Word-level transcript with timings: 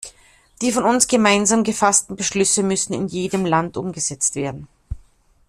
Die 0.63 0.71
von 0.71 0.83
uns 0.85 1.07
gemeinsam 1.07 1.63
gefassten 1.63 2.15
Beschlüsse 2.15 2.63
müssen 2.63 2.91
in 2.93 3.05
jedem 3.07 3.45
Land 3.45 3.77
umgesetzt 3.77 4.33
werden. 4.33 4.67